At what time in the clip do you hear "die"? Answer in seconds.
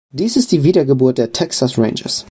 0.51-0.63